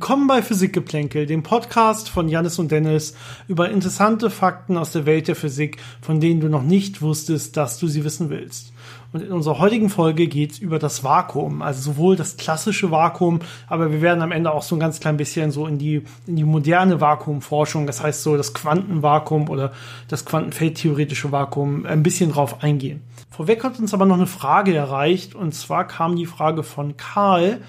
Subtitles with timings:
[0.00, 3.14] Willkommen bei Physikgeplänkel, dem Podcast von Janis und Dennis
[3.48, 7.78] über interessante Fakten aus der Welt der Physik, von denen du noch nicht wusstest, dass
[7.78, 8.72] du sie wissen willst.
[9.12, 13.92] Und in unserer heutigen Folge geht's über das Vakuum, also sowohl das klassische Vakuum, aber
[13.92, 16.44] wir werden am Ende auch so ein ganz klein bisschen so in die, in die
[16.44, 19.74] moderne Vakuumforschung, das heißt so das Quantenvakuum oder
[20.08, 23.02] das quantenfeldtheoretische Vakuum, ein bisschen drauf eingehen.
[23.28, 27.60] Vorweg hat uns aber noch eine Frage erreicht, und zwar kam die Frage von Karl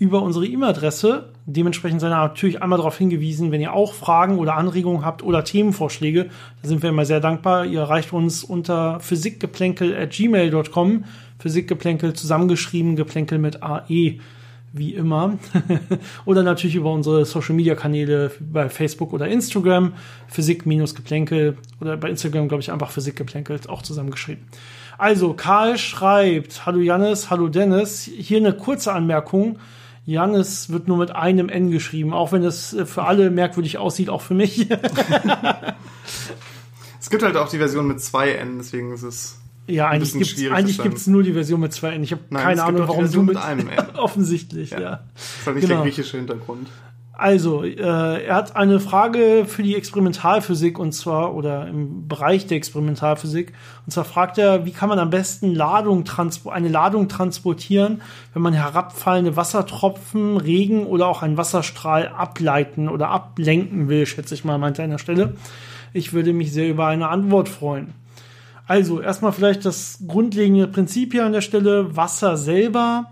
[0.00, 1.28] über unsere E-Mail-Adresse.
[1.44, 6.30] Dementsprechend ihr natürlich einmal darauf hingewiesen, wenn ihr auch Fragen oder Anregungen habt oder Themenvorschläge,
[6.62, 7.66] da sind wir immer sehr dankbar.
[7.66, 11.04] Ihr erreicht uns unter physikgeplänkel at gmail.com.
[11.38, 14.18] Physikgeplänkel zusammengeschrieben, Geplänkel mit AE
[14.72, 15.38] wie immer.
[16.24, 19.92] oder natürlich über unsere Social Media Kanäle bei Facebook oder Instagram,
[20.28, 24.44] Physik-Geplänkel oder bei Instagram, glaube ich, einfach Physikgeplänkel auch zusammengeschrieben.
[24.96, 28.04] Also, Karl schreibt, hallo Jannis, hallo Dennis.
[28.04, 29.58] Hier eine kurze Anmerkung.
[30.10, 34.08] Janis wird nur mit einem N geschrieben, auch wenn es äh, für alle merkwürdig aussieht,
[34.08, 34.68] auch für mich.
[37.00, 39.38] es gibt halt auch die Version mit zwei N, deswegen ist es.
[39.68, 42.02] Ja, eigentlich gibt es eigentlich gibt's nur die Version mit zwei N.
[42.02, 43.90] Ich habe keine Ahnung, warum du mit, mit einem N.
[43.96, 44.80] offensichtlich, ja.
[44.80, 45.04] ja.
[45.14, 45.82] Das ist halt nicht genau.
[45.82, 46.66] der griechische Hintergrund.
[47.20, 52.56] Also, äh, er hat eine Frage für die Experimentalphysik und zwar, oder im Bereich der
[52.56, 53.52] Experimentalphysik.
[53.84, 56.04] Und zwar fragt er, wie kann man am besten Ladung
[56.46, 58.00] eine Ladung transportieren,
[58.32, 64.46] wenn man herabfallende Wassertropfen, Regen oder auch einen Wasserstrahl ableiten oder ablenken will, schätze ich
[64.46, 65.34] mal, meint er an der Stelle.
[65.92, 67.92] Ich würde mich sehr über eine Antwort freuen.
[68.66, 71.94] Also, erstmal vielleicht das grundlegende Prinzip hier an der Stelle.
[71.94, 73.10] Wasser selber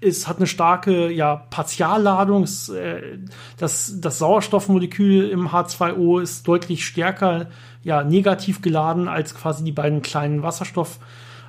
[0.00, 2.44] ist, hat eine starke ja, Partialladung.
[2.44, 3.18] Äh,
[3.56, 7.46] das, das Sauerstoffmolekül im H2O ist deutlich stärker
[7.82, 10.98] ja, negativ geladen als quasi die beiden kleinen Wasserstoff-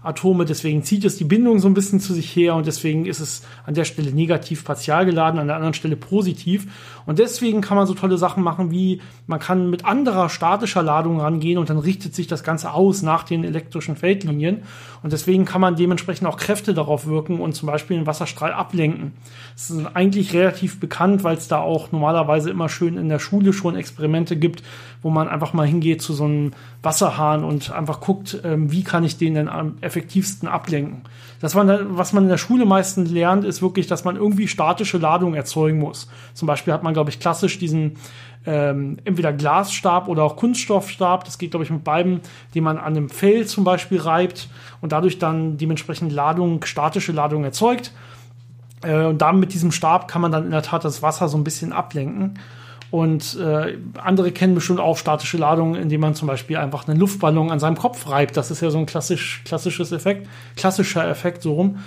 [0.07, 3.19] Atome, deswegen zieht es die Bindung so ein bisschen zu sich her und deswegen ist
[3.19, 6.68] es an der Stelle negativ partial geladen, an der anderen Stelle positiv.
[7.06, 11.19] Und deswegen kann man so tolle Sachen machen wie, man kann mit anderer statischer Ladung
[11.19, 14.63] rangehen und dann richtet sich das Ganze aus nach den elektrischen Feldlinien.
[15.03, 19.13] Und deswegen kann man dementsprechend auch Kräfte darauf wirken und zum Beispiel einen Wasserstrahl ablenken.
[19.53, 23.53] Das ist eigentlich relativ bekannt, weil es da auch normalerweise immer schön in der Schule
[23.53, 24.63] schon Experimente gibt,
[25.01, 26.51] wo man einfach mal hingeht zu so einem
[26.84, 31.02] Wasserhahn und einfach guckt, ähm, wie kann ich den denn am effektivsten ablenken.
[31.40, 35.34] Das, was man in der Schule meistens lernt, ist wirklich, dass man irgendwie statische Ladung
[35.34, 36.08] erzeugen muss.
[36.34, 37.97] Zum Beispiel hat man, glaube ich, klassisch diesen
[38.46, 42.22] ähm, entweder Glasstab oder auch Kunststoffstab, das geht, glaube ich, mit beiden,
[42.56, 44.50] den man an einem Fell zum Beispiel reibt
[44.81, 47.91] und dadurch dann dementsprechend Ladung, statische Ladung erzeugt.
[48.84, 51.38] Äh, und dann mit diesem Stab kann man dann in der Tat das Wasser so
[51.38, 52.40] ein bisschen ablenken.
[52.90, 57.52] Und äh, andere kennen bestimmt auch statische Ladungen, indem man zum Beispiel einfach einen Luftballon
[57.52, 58.38] an seinem Kopf reibt.
[58.38, 61.80] Das ist ja so ein klassisch, klassisches Effekt, klassischer Effekt so rum,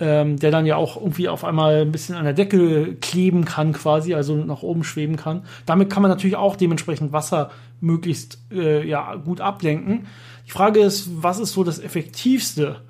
[0.00, 3.72] ähm, der dann ja auch irgendwie auf einmal ein bisschen an der Decke kleben kann,
[3.72, 5.42] quasi, also nach oben schweben kann.
[5.66, 7.50] Damit kann man natürlich auch dementsprechend Wasser
[7.80, 10.06] möglichst äh, ja, gut ablenken.
[10.46, 12.80] Die Frage ist, was ist so das Effektivste?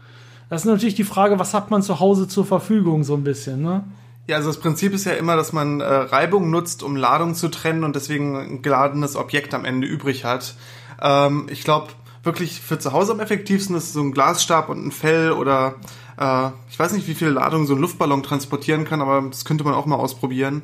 [0.49, 3.63] Das ist natürlich die Frage, was hat man zu Hause zur Verfügung, so ein bisschen,
[3.63, 3.83] ne?
[4.29, 7.49] Ja, also das Prinzip ist ja immer, dass man äh, Reibung nutzt, um Ladung zu
[7.49, 10.57] trennen und deswegen ein geladenes Objekt am Ende übrig hat.
[11.01, 11.89] Ähm, ich glaube,
[12.25, 15.77] wirklich für zu Hause am effektivsten ist so ein Glasstab und ein Fell oder
[16.19, 19.63] äh, ich weiß nicht, wie viele Ladungen so ein Luftballon transportieren kann, aber das könnte
[19.63, 20.63] man auch mal ausprobieren.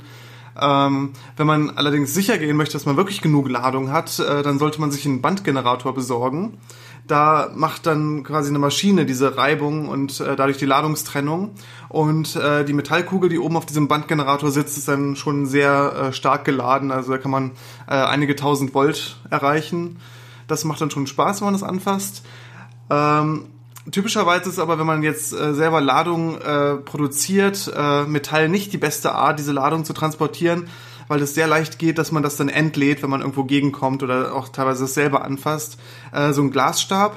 [0.61, 4.59] Ähm, wenn man allerdings sicher gehen möchte, dass man wirklich genug Ladung hat, äh, dann
[4.59, 6.59] sollte man sich einen Bandgenerator besorgen
[7.07, 11.51] da macht dann quasi eine Maschine diese Reibung und äh, dadurch die Ladungstrennung.
[11.89, 16.13] Und äh, die Metallkugel, die oben auf diesem Bandgenerator sitzt, ist dann schon sehr äh,
[16.13, 16.91] stark geladen.
[16.91, 17.51] Also da kann man
[17.89, 19.99] äh, einige tausend Volt erreichen.
[20.47, 22.25] Das macht dann schon Spaß, wenn man das anfasst.
[22.89, 23.47] Ähm,
[23.91, 28.79] typischerweise ist aber, wenn man jetzt äh, selber Ladung äh, produziert, äh, Metall nicht die
[28.79, 30.69] beste Art, diese Ladung zu transportieren
[31.13, 34.35] weil es sehr leicht geht, dass man das dann entlädt, wenn man irgendwo gegenkommt oder
[34.35, 35.79] auch teilweise es selber anfasst.
[36.11, 37.15] Äh, so ein Glasstab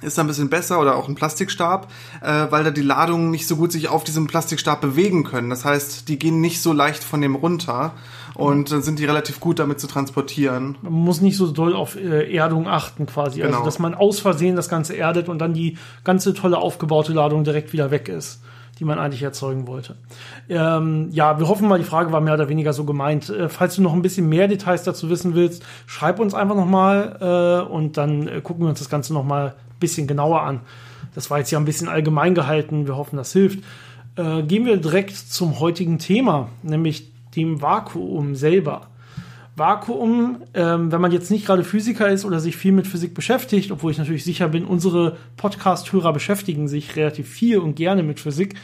[0.00, 1.92] ist da ein bisschen besser oder auch ein Plastikstab,
[2.22, 5.50] äh, weil da die Ladungen nicht so gut sich auf diesem Plastikstab bewegen können.
[5.50, 7.92] Das heißt, die gehen nicht so leicht von dem runter
[8.32, 10.78] und dann sind die relativ gut damit zu transportieren.
[10.80, 13.58] Man muss nicht so doll auf äh, Erdung achten quasi, also genau.
[13.58, 17.44] also dass man aus Versehen das Ganze erdet und dann die ganze tolle aufgebaute Ladung
[17.44, 18.40] direkt wieder weg ist
[18.82, 19.94] die man eigentlich erzeugen wollte.
[20.48, 23.30] Ähm, ja, wir hoffen mal, die Frage war mehr oder weniger so gemeint.
[23.30, 27.64] Äh, falls du noch ein bisschen mehr Details dazu wissen willst, schreib uns einfach nochmal
[27.68, 30.62] äh, und dann äh, gucken wir uns das Ganze nochmal ein bisschen genauer an.
[31.14, 32.88] Das war jetzt ja ein bisschen allgemein gehalten.
[32.88, 33.60] Wir hoffen, das hilft.
[34.16, 38.88] Äh, gehen wir direkt zum heutigen Thema, nämlich dem Vakuum selber.
[39.54, 43.70] Vakuum, ähm, wenn man jetzt nicht gerade Physiker ist oder sich viel mit Physik beschäftigt,
[43.70, 48.54] obwohl ich natürlich sicher bin, unsere Podcast-Hörer beschäftigen sich relativ viel und gerne mit Physik.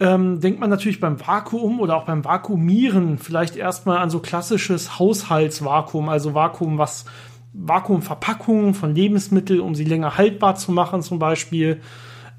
[0.00, 4.98] ähm, denkt man natürlich beim Vakuum oder auch beim Vakuumieren vielleicht erstmal an so klassisches
[4.98, 7.04] Haushaltsvakuum, also Vakuum, was
[7.52, 11.80] Vakuumverpackungen von Lebensmitteln, um sie länger haltbar zu machen, zum Beispiel.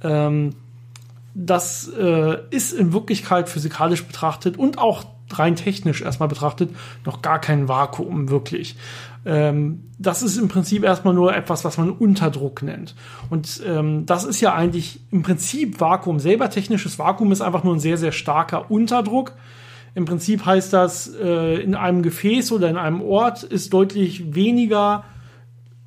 [0.04, 0.56] Ähm,
[1.34, 6.70] das äh, ist in Wirklichkeit physikalisch betrachtet und auch rein technisch erstmal betrachtet
[7.06, 8.76] noch gar kein Vakuum wirklich.
[9.26, 12.96] Ähm, das ist im Prinzip erstmal nur etwas, was man Unterdruck nennt.
[13.30, 16.50] Und ähm, das ist ja eigentlich im Prinzip Vakuum selber.
[16.50, 19.34] Technisches Vakuum ist einfach nur ein sehr, sehr starker Unterdruck.
[19.96, 25.06] Im Prinzip heißt das, äh, in einem Gefäß oder in einem Ort ist deutlich weniger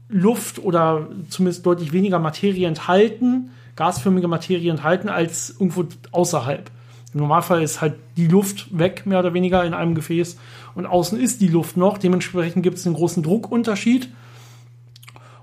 [0.09, 6.71] Luft oder zumindest deutlich weniger Materie enthalten, gasförmige Materie enthalten, als irgendwo außerhalb.
[7.19, 10.39] Normalfall ist halt die Luft weg, mehr oder weniger in einem Gefäß
[10.75, 11.99] und außen ist die Luft noch.
[11.99, 14.09] Dementsprechend gibt es einen großen Druckunterschied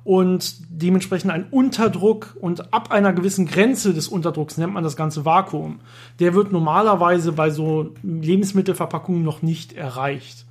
[0.03, 5.25] und dementsprechend einen Unterdruck und ab einer gewissen Grenze des Unterdrucks nennt man das ganze
[5.25, 5.79] Vakuum.
[6.19, 10.45] Der wird normalerweise bei so Lebensmittelverpackungen noch nicht erreicht.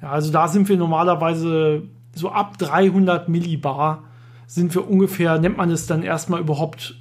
[0.00, 1.82] Ja, also da sind wir normalerweise
[2.14, 4.04] so ab 300 Millibar
[4.46, 6.97] sind wir ungefähr, nennt man es dann erstmal überhaupt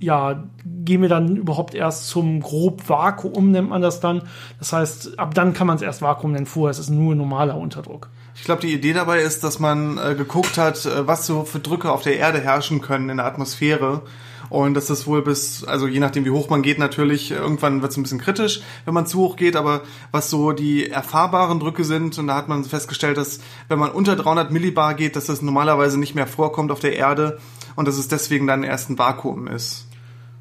[0.00, 4.22] ja, gehen wir dann überhaupt erst zum grob Vakuum, nennt man das dann.
[4.58, 7.56] Das heißt, ab dann kann man es erst Vakuum nennen, vorher ist es nur normaler
[7.56, 8.08] Unterdruck.
[8.34, 11.58] Ich glaube, die Idee dabei ist, dass man äh, geguckt hat, äh, was so für
[11.58, 14.02] Drücke auf der Erde herrschen können in der Atmosphäre.
[14.48, 17.92] Und dass das wohl bis, also je nachdem wie hoch man geht, natürlich, irgendwann wird
[17.92, 21.84] es ein bisschen kritisch, wenn man zu hoch geht, aber was so die erfahrbaren Drücke
[21.84, 23.38] sind, und da hat man festgestellt, dass
[23.68, 27.38] wenn man unter 300 Millibar geht, dass das normalerweise nicht mehr vorkommt auf der Erde
[27.76, 29.86] und dass es deswegen dann erst ein Vakuum ist.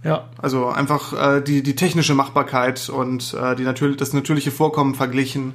[0.03, 0.29] Ja.
[0.37, 5.53] Also einfach äh, die, die technische Machbarkeit und äh, die natürlich, das natürliche Vorkommen verglichen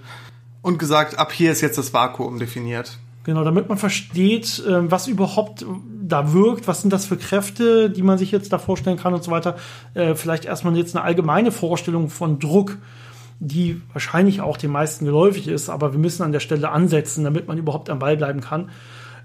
[0.63, 2.99] und gesagt, ab hier ist jetzt das Vakuum definiert.
[3.25, 5.65] Genau, damit man versteht, äh, was überhaupt
[6.03, 9.25] da wirkt, was sind das für Kräfte, die man sich jetzt da vorstellen kann und
[9.25, 9.57] so weiter.
[9.95, 12.77] Äh, vielleicht erstmal jetzt eine allgemeine Vorstellung von Druck,
[13.41, 17.49] die wahrscheinlich auch den meisten geläufig ist, aber wir müssen an der Stelle ansetzen, damit
[17.49, 18.69] man überhaupt am Ball bleiben kann.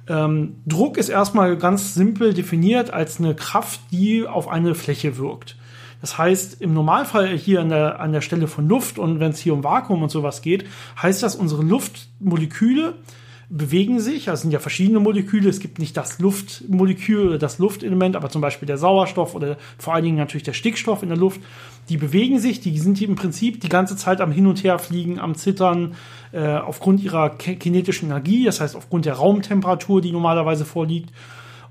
[0.10, 5.56] Ähm, Druck ist erstmal ganz simpel definiert als eine Kraft, die auf eine Fläche wirkt.
[6.02, 9.40] Das heißt, im Normalfall hier an der, an der Stelle von Luft und wenn es
[9.40, 10.66] hier um Vakuum und sowas geht,
[11.02, 12.96] heißt das, unsere Luftmoleküle
[13.50, 14.30] bewegen sich.
[14.30, 15.50] Also es sind ja verschiedene Moleküle.
[15.50, 19.96] Es gibt nicht das Luftmolekül oder das Luftelement, aber zum Beispiel der Sauerstoff oder vor
[19.96, 21.42] allen Dingen natürlich der Stickstoff in der Luft.
[21.90, 25.20] Die bewegen sich, die sind im Prinzip die ganze Zeit am Hin und Her fliegen,
[25.20, 25.96] am Zittern,
[26.32, 31.12] äh, aufgrund ihrer kinetischen Energie, das heißt aufgrund der Raumtemperatur, die normalerweise vorliegt.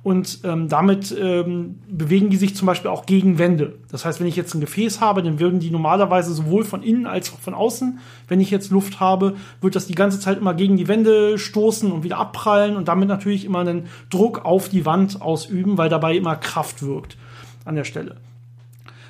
[0.03, 3.75] Und ähm, damit ähm, bewegen die sich zum Beispiel auch gegen Wände.
[3.91, 7.07] Das heißt, wenn ich jetzt ein Gefäß habe, dann würden die normalerweise sowohl von innen
[7.07, 7.99] als auch von außen,
[8.29, 11.91] wenn ich jetzt Luft habe, wird das die ganze Zeit immer gegen die Wände stoßen
[11.91, 16.17] und wieder abprallen und damit natürlich immer einen Druck auf die Wand ausüben, weil dabei
[16.17, 17.17] immer Kraft wirkt
[17.65, 18.17] an der Stelle.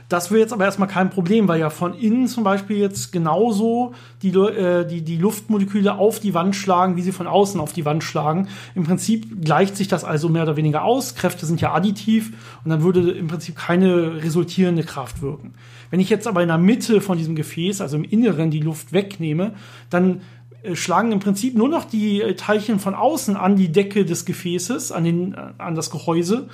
[0.09, 3.93] Das wäre jetzt aber erstmal kein Problem, weil ja von innen zum Beispiel jetzt genauso
[4.23, 7.85] die, äh, die, die Luftmoleküle auf die Wand schlagen, wie sie von außen auf die
[7.85, 8.49] Wand schlagen.
[8.75, 11.15] Im Prinzip gleicht sich das also mehr oder weniger aus.
[11.15, 12.33] Kräfte sind ja additiv
[12.65, 15.53] und dann würde im Prinzip keine resultierende Kraft wirken.
[15.91, 18.95] Wenn ich jetzt aber in der Mitte von diesem Gefäß, also im Inneren, die Luft
[18.95, 19.53] wegnehme,
[19.91, 20.23] dann
[20.63, 24.91] äh, schlagen im Prinzip nur noch die Teilchen von außen an die Decke des Gefäßes,
[24.91, 26.49] an, den, äh, an das Gehäuse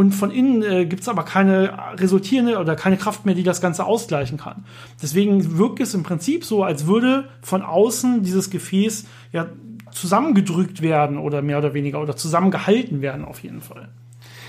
[0.00, 3.60] und von innen äh, gibt es aber keine resultierende oder keine Kraft mehr, die das
[3.60, 4.64] Ganze ausgleichen kann.
[5.02, 9.48] Deswegen wirkt es im Prinzip so, als würde von außen dieses Gefäß ja
[9.92, 13.90] zusammengedrückt werden oder mehr oder weniger oder zusammengehalten werden auf jeden Fall.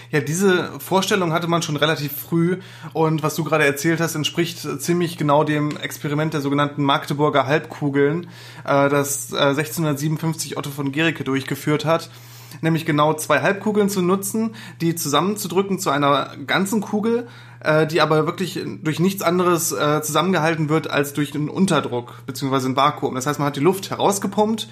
[0.10, 2.60] Ja, diese Vorstellung hatte man schon relativ früh
[2.94, 8.28] und was du gerade erzählt hast, entspricht ziemlich genau dem Experiment der sogenannten Magdeburger Halbkugeln,
[8.64, 12.10] äh, das äh, 1657 Otto von Gericke durchgeführt hat
[12.62, 17.28] nämlich genau zwei Halbkugeln zu nutzen, die zusammenzudrücken zu einer ganzen Kugel,
[17.62, 22.70] äh, die aber wirklich durch nichts anderes äh, zusammengehalten wird als durch einen Unterdruck beziehungsweise
[22.70, 23.16] ein Vakuum.
[23.16, 24.68] Das heißt, man hat die Luft herausgepumpt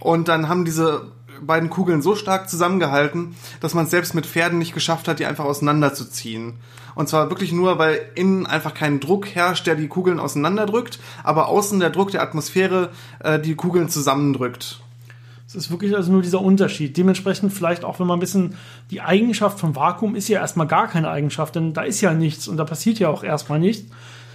[0.00, 4.58] und dann haben diese beiden Kugeln so stark zusammengehalten, dass man es selbst mit Pferden
[4.58, 6.54] nicht geschafft hat, die einfach auseinanderzuziehen.
[6.94, 11.48] Und zwar wirklich nur, weil innen einfach kein Druck herrscht, der die Kugeln auseinanderdrückt, aber
[11.48, 14.80] außen der Druck der Atmosphäre äh, die Kugeln zusammendrückt.
[15.54, 16.96] Es ist wirklich also nur dieser Unterschied.
[16.96, 18.54] Dementsprechend vielleicht auch, wenn man ein bisschen
[18.90, 22.48] die Eigenschaft vom Vakuum ist ja erstmal gar keine Eigenschaft, denn da ist ja nichts
[22.48, 23.90] und da passiert ja auch erstmal nichts.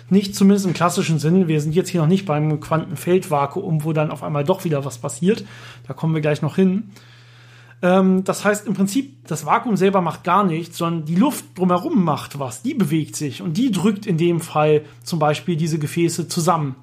[0.10, 1.48] Nicht zumindest im klassischen Sinn.
[1.48, 4.98] Wir sind jetzt hier noch nicht beim Quantenfeldvakuum, wo dann auf einmal doch wieder was
[4.98, 5.46] passiert.
[5.88, 6.92] Da kommen wir gleich noch hin.
[7.82, 12.04] Ähm, das heißt im Prinzip, das Vakuum selber macht gar nichts, sondern die Luft drumherum
[12.04, 12.62] macht was.
[12.62, 16.76] Die bewegt sich und die drückt in dem Fall zum Beispiel diese Gefäße zusammen.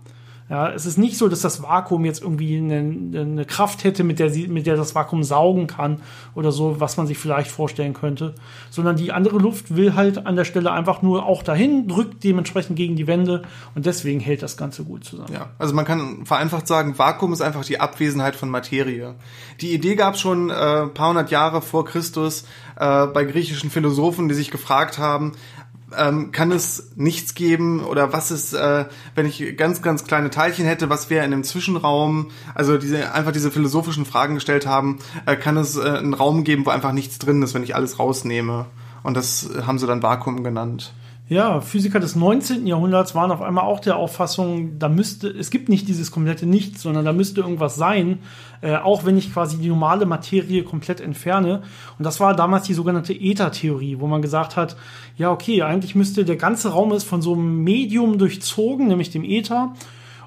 [0.48, 4.20] Ja, es ist nicht so, dass das Vakuum jetzt irgendwie eine, eine Kraft hätte, mit
[4.20, 6.00] der, sie, mit der das Vakuum saugen kann
[6.36, 8.34] oder so, was man sich vielleicht vorstellen könnte,
[8.70, 12.76] sondern die andere Luft will halt an der Stelle einfach nur auch dahin, drückt dementsprechend
[12.76, 13.42] gegen die Wände
[13.74, 15.32] und deswegen hält das Ganze gut zusammen.
[15.32, 19.16] Ja, also man kann vereinfacht sagen, Vakuum ist einfach die Abwesenheit von Materie.
[19.60, 22.44] Die Idee gab es schon äh, paar hundert Jahre vor Christus
[22.76, 25.32] äh, bei griechischen Philosophen, die sich gefragt haben,
[25.96, 30.64] ähm, kann es nichts geben oder was ist, äh, wenn ich ganz, ganz kleine Teilchen
[30.64, 35.36] hätte, was wäre in einem Zwischenraum, also diese einfach diese philosophischen Fragen gestellt haben, äh,
[35.36, 38.66] kann es äh, einen Raum geben, wo einfach nichts drin ist, wenn ich alles rausnehme.
[39.02, 40.92] Und das haben sie dann Vakuum genannt.
[41.28, 42.68] Ja, Physiker des 19.
[42.68, 46.82] Jahrhunderts waren auf einmal auch der Auffassung, da müsste, es gibt nicht dieses komplette Nichts,
[46.82, 48.20] sondern da müsste irgendwas sein,
[48.60, 51.62] äh, auch wenn ich quasi die normale Materie komplett entferne.
[51.98, 54.76] Und das war damals die sogenannte Äther-Theorie, wo man gesagt hat,
[55.16, 59.24] ja, okay, eigentlich müsste der ganze Raum ist von so einem Medium durchzogen, nämlich dem
[59.24, 59.74] Äther.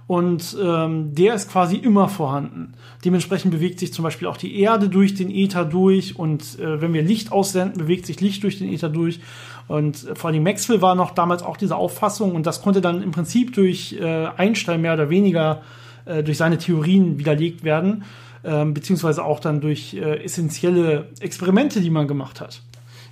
[0.10, 2.74] Und ähm, der ist quasi immer vorhanden.
[3.06, 6.18] Dementsprechend bewegt sich zum Beispiel auch die Erde durch den Äther durch.
[6.18, 9.20] Und äh, wenn wir Licht aussenden, bewegt sich Licht durch den Äther durch.
[9.68, 12.34] Und äh, vor allem Maxwell war noch damals auch diese Auffassung.
[12.34, 15.62] Und das konnte dann im Prinzip durch äh, Einstein mehr oder weniger
[16.06, 18.04] äh, durch seine Theorien widerlegt werden.
[18.44, 22.64] Ähm, beziehungsweise auch dann durch äh, essentielle Experimente, die man gemacht hat.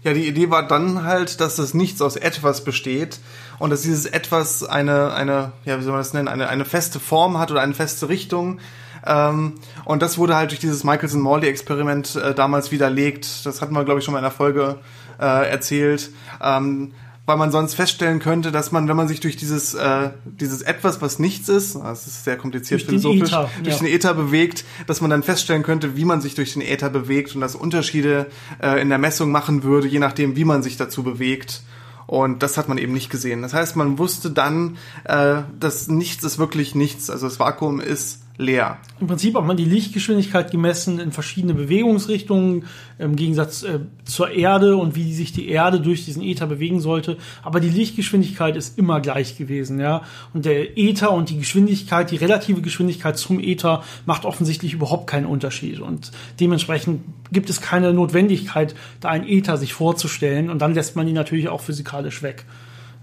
[0.04, 3.20] Ja, die Idee war dann halt, dass das Nichts aus etwas besteht
[3.60, 7.00] und dass dieses etwas eine, eine, ja, wie soll man das nennen, eine, eine feste
[7.00, 8.60] Form hat oder eine feste Richtung.
[9.06, 13.46] Ähm, und das wurde halt durch dieses Michelson-Morley-Experiment äh, damals widerlegt.
[13.46, 14.80] Das hatten wir, glaube ich, schon mal in der Folge
[15.20, 16.12] äh, erzählt.
[16.42, 16.94] Ähm,
[17.28, 21.02] weil man sonst feststellen könnte, dass man, wenn man sich durch dieses, äh, dieses etwas,
[21.02, 23.84] was nichts ist, das ist sehr kompliziert durch philosophisch, den Äther, durch ja.
[23.84, 27.36] den Äther bewegt, dass man dann feststellen könnte, wie man sich durch den Äther bewegt
[27.36, 28.28] und das Unterschiede
[28.64, 31.64] äh, in der Messung machen würde, je nachdem, wie man sich dazu bewegt.
[32.06, 33.42] Und das hat man eben nicht gesehen.
[33.42, 37.10] Das heißt, man wusste dann, äh, dass nichts ist wirklich nichts.
[37.10, 38.78] Also das Vakuum ist leer.
[39.00, 42.66] Im Prinzip hat man die Lichtgeschwindigkeit gemessen in verschiedene Bewegungsrichtungen,
[43.00, 47.18] im Gegensatz äh, zur Erde und wie sich die Erde durch diesen Äther bewegen sollte.
[47.44, 50.04] Aber die Lichtgeschwindigkeit ist immer gleich gewesen, ja.
[50.34, 55.26] Und der Äther und die Geschwindigkeit, die relative Geschwindigkeit zum Äther macht offensichtlich überhaupt keinen
[55.26, 55.80] Unterschied.
[55.80, 57.02] Und dementsprechend
[57.32, 60.50] gibt es keine Notwendigkeit, da ein Äther sich vorzustellen.
[60.52, 62.46] Und dann lässt man ihn natürlich auch physikalisch weg.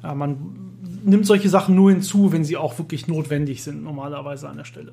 [0.02, 0.63] Ja, man
[1.04, 4.92] nimmt solche Sachen nur hinzu, wenn sie auch wirklich notwendig sind, normalerweise an der Stelle.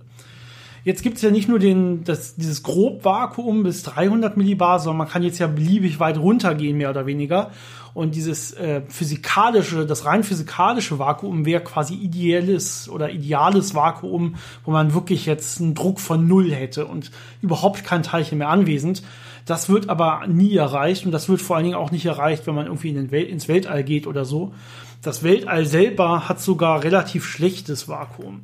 [0.84, 5.10] Jetzt gibt es ja nicht nur den, das, dieses Grobvakuum bis 300 Millibar, sondern man
[5.10, 7.52] kann jetzt ja beliebig weit runtergehen, mehr oder weniger.
[7.94, 14.72] Und dieses äh, physikalische, das rein physikalische Vakuum wäre quasi ideelles oder ideales Vakuum, wo
[14.72, 19.04] man wirklich jetzt einen Druck von Null hätte und überhaupt kein Teilchen mehr anwesend.
[19.46, 22.56] Das wird aber nie erreicht und das wird vor allen Dingen auch nicht erreicht, wenn
[22.56, 24.54] man irgendwie in den Wel ins Weltall geht oder so.
[25.02, 28.44] Das Weltall selber hat sogar relativ schlechtes Vakuum.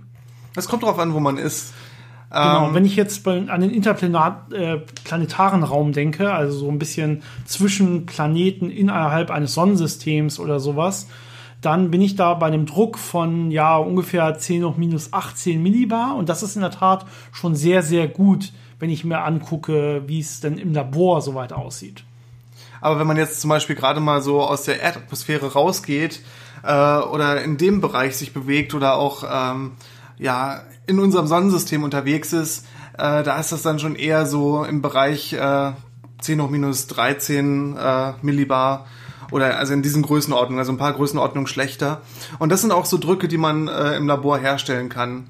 [0.56, 1.74] Es kommt darauf an, wo man ist.
[2.32, 6.80] Genau, ähm, wenn ich jetzt bei, an den interplanetaren äh, Raum denke, also so ein
[6.80, 11.08] bisschen zwischen Planeten innerhalb eines Sonnensystems oder sowas,
[11.62, 16.16] dann bin ich da bei einem Druck von ja ungefähr 10 hoch minus 18 Millibar
[16.16, 20.20] und das ist in der Tat schon sehr, sehr gut, wenn ich mir angucke, wie
[20.20, 22.04] es denn im Labor soweit aussieht.
[22.82, 26.22] Aber wenn man jetzt zum Beispiel gerade mal so aus der Erdatmosphäre rausgeht
[26.64, 29.74] äh, oder in dem Bereich sich bewegt oder auch ähm,
[30.18, 34.82] ja in unserem Sonnensystem unterwegs ist, äh, da ist das dann schon eher so im
[34.82, 35.72] Bereich äh,
[36.22, 38.88] 10 hoch minus 13 äh, Millibar
[39.32, 42.02] oder also in diesen Größenordnungen, also ein paar Größenordnungen schlechter.
[42.40, 45.28] Und das sind auch so Drücke, die man äh, im Labor herstellen kann.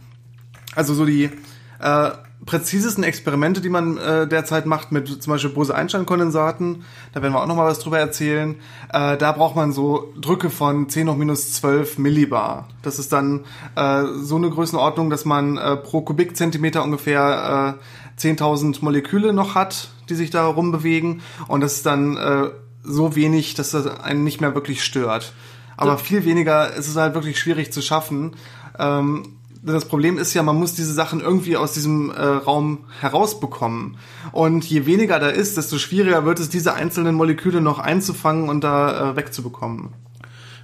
[0.75, 1.31] Also so die
[1.79, 2.11] äh,
[2.47, 7.45] präzisesten Experimente, die man äh, derzeit macht mit zum Beispiel Bose-Einstein-Kondensaten, da werden wir auch
[7.45, 8.55] noch mal was drüber erzählen,
[8.91, 12.69] äh, da braucht man so Drücke von 10 hoch minus 12 Millibar.
[12.81, 17.77] Das ist dann äh, so eine Größenordnung, dass man äh, pro Kubikzentimeter ungefähr
[18.17, 22.49] äh, 10.000 Moleküle noch hat, die sich da rumbewegen und das ist dann äh,
[22.81, 25.33] so wenig, dass das einen nicht mehr wirklich stört.
[25.75, 28.35] Aber viel weniger ist es halt wirklich schwierig zu schaffen.
[28.79, 29.36] Ähm,
[29.73, 33.97] das Problem ist ja, man muss diese Sachen irgendwie aus diesem äh, Raum herausbekommen.
[34.31, 38.63] Und je weniger da ist, desto schwieriger wird es, diese einzelnen Moleküle noch einzufangen und
[38.63, 39.89] da äh, wegzubekommen.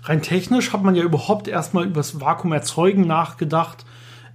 [0.03, 3.86] Rein technisch hat man ja überhaupt erstmal über das Vakuum erzeugen nachgedacht,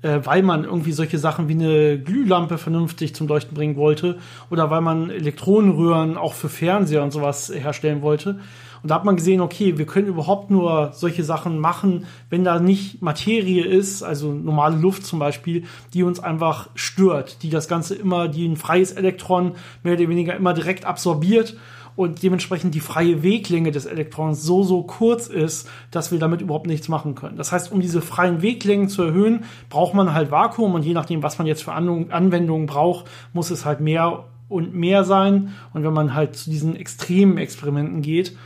[0.03, 4.71] äh, weil man irgendwie solche Sachen wie eine Glühlampe vernünftig zum Leuchten bringen wollte oder
[4.71, 8.41] weil man Elektronenröhren auch für Fernseher und sowas herstellen wollte.
[8.83, 12.61] Und da hat man gesehen, okay, wir können überhaupt nur solche Sachen machen, wenn da
[12.61, 17.95] nicht Materie ist, also normale Luft zum Beispiel, die uns einfach stört, die das Ganze
[17.95, 21.57] immer, die ein freies Elektron mehr oder weniger immer direkt absorbiert
[21.99, 26.69] und dementsprechend die freie Weglänge des Elektrons so, so kurz ist, dass wir damit überhaupt
[26.69, 27.37] nichts machen können.
[27.37, 31.25] Das heißt, um diese freien Weglängen zu erhöhen, braucht man halt Vakuum und je nachdem,
[31.25, 35.55] was man jetzt für Anwendungen braucht, muss es halt mehr und mehr sein.
[35.75, 38.37] Und wenn man halt zu diesen extremen Experimenten geht,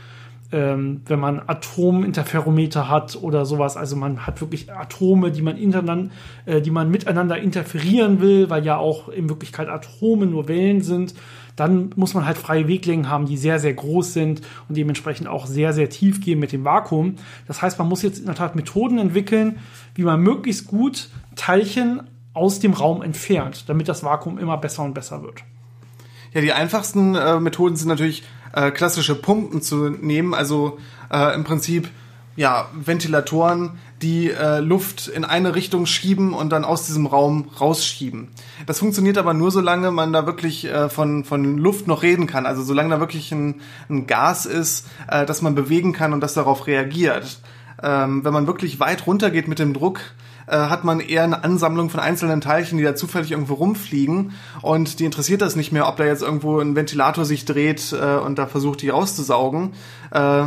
[0.53, 3.75] ähm, wenn man Atominterferometer hat oder sowas.
[3.75, 6.11] Also man hat wirklich Atome, die man,
[6.45, 11.15] äh, die man miteinander interferieren will, weil ja auch in Wirklichkeit Atome nur Wellen sind.
[11.55, 15.47] Dann muss man halt freie Weglängen haben, die sehr, sehr groß sind und dementsprechend auch
[15.47, 17.15] sehr, sehr tief gehen mit dem Vakuum.
[17.47, 19.57] Das heißt, man muss jetzt in der Tat Methoden entwickeln,
[19.95, 24.93] wie man möglichst gut Teilchen aus dem Raum entfernt, damit das Vakuum immer besser und
[24.93, 25.43] besser wird.
[26.33, 28.23] Ja, die einfachsten äh, Methoden sind natürlich
[28.53, 30.79] äh, klassische Pumpen zu nehmen, also
[31.11, 31.89] äh, im Prinzip
[32.35, 33.71] ja Ventilatoren,
[34.01, 38.29] die äh, Luft in eine Richtung schieben und dann aus diesem Raum rausschieben.
[38.65, 42.45] Das funktioniert aber nur, solange man da wirklich äh, von, von Luft noch reden kann.
[42.45, 46.33] Also solange da wirklich ein, ein Gas ist, äh, das man bewegen kann und das
[46.33, 47.39] darauf reagiert.
[47.81, 49.99] Ähm, wenn man wirklich weit runter geht mit dem Druck,
[50.47, 54.31] äh, hat man eher eine Ansammlung von einzelnen Teilchen, die da zufällig irgendwo rumfliegen
[54.61, 58.15] und die interessiert das nicht mehr, ob da jetzt irgendwo ein Ventilator sich dreht äh,
[58.17, 59.73] und da versucht, die rauszusaugen.
[60.11, 60.45] Äh,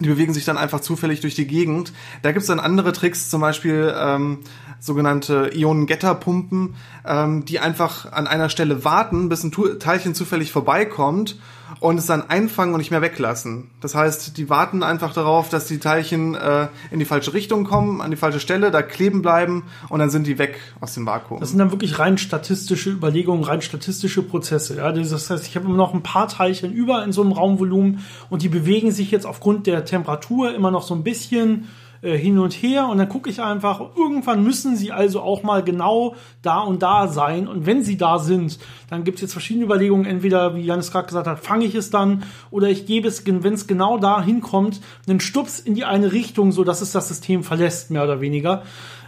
[0.00, 1.92] die bewegen sich dann einfach zufällig durch die Gegend.
[2.22, 4.38] Da gibt's dann andere Tricks, zum Beispiel ähm,
[4.78, 11.36] sogenannte Ionengetterpumpen, ähm, die einfach an einer Stelle warten, bis ein Teilchen zufällig vorbeikommt
[11.80, 13.70] und es dann einfangen und nicht mehr weglassen.
[13.80, 18.00] Das heißt, die warten einfach darauf, dass die Teilchen äh, in die falsche Richtung kommen,
[18.00, 21.40] an die falsche Stelle, da kleben bleiben und dann sind die weg aus dem Vakuum.
[21.40, 24.76] Das sind dann wirklich rein statistische Überlegungen, rein statistische Prozesse.
[24.76, 24.90] Ja?
[24.92, 28.42] Das heißt, ich habe immer noch ein paar Teilchen über in so einem Raumvolumen und
[28.42, 31.68] die bewegen sich jetzt aufgrund der Temperatur immer noch so ein bisschen
[32.02, 35.62] äh, hin und her und dann gucke ich einfach, irgendwann müssen sie also auch mal
[35.62, 39.64] genau da und da sein und wenn sie da sind, dann gibt es jetzt verschiedene
[39.64, 43.24] Überlegungen, entweder, wie Janis gerade gesagt hat, fange ich es dann oder ich gebe es,
[43.26, 47.08] wenn es genau da hinkommt, einen Stups in die eine Richtung, so dass es das
[47.08, 48.62] System verlässt, mehr oder weniger.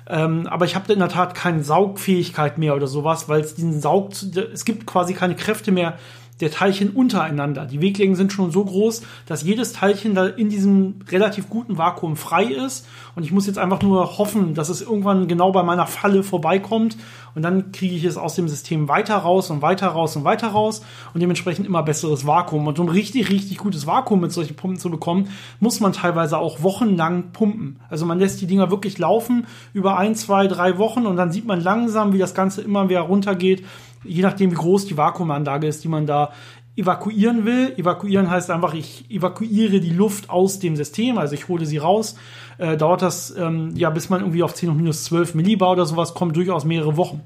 [0.08, 3.80] Ähm, aber ich habe in der Tat keine Saugfähigkeit mehr oder sowas, weil es diesen
[3.80, 4.10] Saug,
[4.52, 5.98] es gibt quasi keine Kräfte mehr,
[6.40, 7.66] der Teilchen untereinander.
[7.66, 12.16] Die Weglängen sind schon so groß, dass jedes Teilchen da in diesem relativ guten Vakuum
[12.16, 12.86] frei ist.
[13.14, 16.96] Und ich muss jetzt einfach nur hoffen, dass es irgendwann genau bei meiner Falle vorbeikommt.
[17.34, 20.48] Und dann kriege ich es aus dem System weiter raus und weiter raus und weiter
[20.48, 20.82] raus
[21.14, 22.66] und dementsprechend immer besseres Vakuum.
[22.66, 25.28] Und um richtig, richtig gutes Vakuum mit solchen Pumpen zu bekommen,
[25.60, 27.78] muss man teilweise auch wochenlang pumpen.
[27.88, 31.46] Also man lässt die Dinger wirklich laufen über ein, zwei, drei Wochen und dann sieht
[31.46, 33.64] man langsam, wie das Ganze immer wieder runtergeht
[34.04, 36.32] je nachdem, wie groß die Vakuumanlage ist, die man da
[36.76, 37.74] evakuieren will.
[37.76, 42.16] Evakuieren heißt einfach, ich evakuiere die Luft aus dem System, also ich hole sie raus.
[42.58, 45.86] Äh, dauert das, ähm, ja, bis man irgendwie auf 10 hoch minus 12 Millibar oder
[45.86, 47.22] sowas kommt, durchaus mehrere Wochen.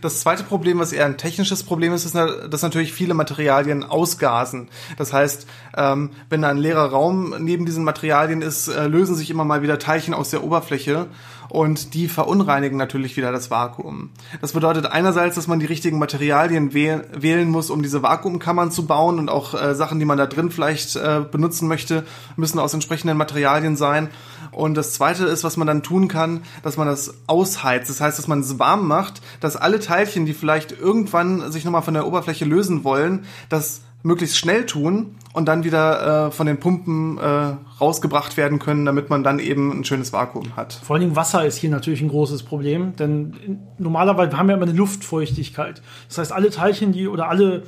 [0.00, 4.68] Das zweite Problem, was eher ein technisches Problem ist, ist, dass natürlich viele Materialien ausgasen.
[4.96, 5.46] Das heißt,
[5.76, 9.62] ähm, wenn da ein leerer Raum neben diesen Materialien ist, äh, lösen sich immer mal
[9.62, 11.06] wieder Teilchen aus der Oberfläche
[11.48, 14.10] und die verunreinigen natürlich wieder das Vakuum.
[14.40, 19.18] Das bedeutet einerseits, dass man die richtigen Materialien wählen muss, um diese Vakuumkammern zu bauen
[19.18, 22.04] und auch äh, Sachen, die man da drin vielleicht äh, benutzen möchte,
[22.36, 24.08] müssen aus entsprechenden Materialien sein.
[24.56, 27.90] Und das zweite ist, was man dann tun kann, dass man das ausheizt.
[27.90, 31.82] Das heißt, dass man es warm macht, dass alle Teilchen, die vielleicht irgendwann sich nochmal
[31.82, 36.58] von der Oberfläche lösen wollen, das möglichst schnell tun und dann wieder äh, von den
[36.58, 40.72] Pumpen äh, rausgebracht werden können, damit man dann eben ein schönes Vakuum hat.
[40.72, 44.64] Vor allen Dingen Wasser ist hier natürlich ein großes Problem, denn normalerweise haben wir immer
[44.64, 45.82] eine Luftfeuchtigkeit.
[46.08, 47.64] Das heißt, alle Teilchen, die oder alle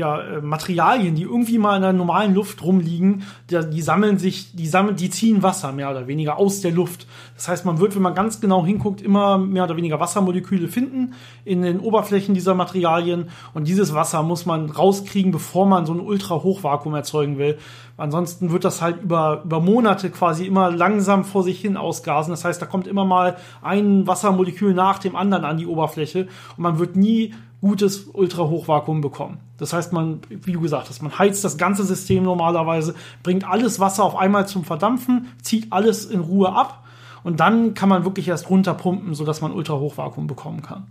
[0.00, 4.56] ja, äh, Materialien, die irgendwie mal in der normalen Luft rumliegen, die, die, sammeln sich,
[4.56, 7.06] die sammeln, die ziehen Wasser mehr oder weniger aus der Luft.
[7.36, 11.12] Das heißt, man wird, wenn man ganz genau hinguckt, immer mehr oder weniger Wassermoleküle finden
[11.44, 16.00] in den Oberflächen dieser Materialien und dieses Wasser muss man rauskriegen, bevor man so ein
[16.00, 17.58] Ultra-Hochvakuum erzeugen will.
[17.98, 22.30] Ansonsten wird das halt über, über Monate quasi immer langsam vor sich hin ausgasen.
[22.30, 26.62] Das heißt, da kommt immer mal ein Wassermolekül nach dem anderen an die Oberfläche und
[26.62, 29.38] man wird nie gutes Ultrahochvakuum bekommen.
[29.58, 33.80] Das heißt, man, wie du gesagt hast, man heizt das ganze System normalerweise, bringt alles
[33.80, 36.84] Wasser auf einmal zum Verdampfen, zieht alles in Ruhe ab
[37.22, 40.86] und dann kann man wirklich erst runterpumpen, sodass man Ultrahochvakuum bekommen kann.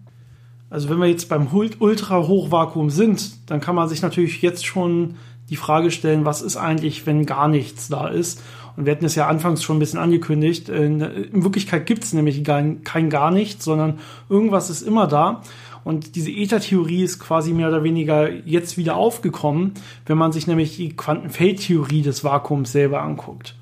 [0.69, 5.15] Also wenn wir jetzt beim Ultrahochvakuum sind, dann kann man sich natürlich jetzt schon
[5.49, 8.43] die Frage stellen, was ist eigentlich, wenn gar nichts da ist?
[8.77, 10.69] Und wir hatten es ja anfangs schon ein bisschen angekündigt.
[10.69, 11.01] In,
[11.34, 15.41] Wirklichkeit gibt es nämlich kein, kein gar nichts, sondern irgendwas ist immer da.
[15.84, 19.74] Und diese Ether-Theorie ist quasi mehr oder weniger jetzt wieder aufgekommen,
[20.06, 23.56] wenn man sich nämlich die Quantenfeldtheorie des Vakuums selber anguckt.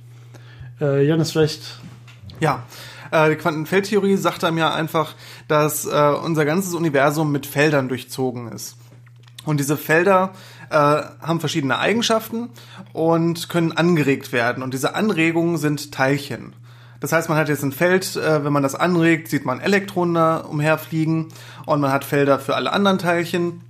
[0.81, 1.79] Äh, Janis, vielleicht.
[2.39, 2.63] Ja,
[3.11, 5.15] äh, die Quantenfeldtheorie sagt einem ja einfach,
[5.47, 8.77] dass äh, unser ganzes Universum mit Feldern durchzogen ist.
[9.45, 10.33] Und diese Felder
[10.69, 12.49] äh, haben verschiedene Eigenschaften
[12.93, 14.61] und können angeregt werden.
[14.61, 16.53] Und diese Anregungen sind Teilchen.
[16.99, 20.15] Das heißt, man hat jetzt ein Feld, äh, wenn man das anregt, sieht man Elektronen
[20.15, 21.27] da umherfliegen
[21.65, 23.61] und man hat Felder für alle anderen Teilchen.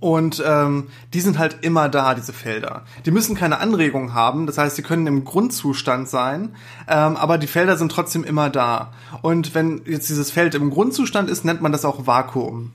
[0.00, 2.84] Und ähm, die sind halt immer da, diese Felder.
[3.04, 6.50] Die müssen keine Anregung haben, das heißt, sie können im Grundzustand sein,
[6.86, 8.92] ähm, aber die Felder sind trotzdem immer da.
[9.22, 12.70] Und wenn jetzt dieses Feld im Grundzustand ist, nennt man das auch Vakuum.